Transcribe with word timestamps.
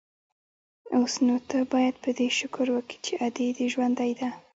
اوس 0.95 1.13
نو 1.25 1.35
ته 1.49 1.57
بايد 1.73 1.95
په 2.03 2.09
دې 2.17 2.27
شکر 2.39 2.65
وکې 2.75 2.97
چې 3.05 3.13
ادې 3.27 3.47
دې 3.57 3.65
ژوندۍ 3.73 4.11
ده. 4.19 4.29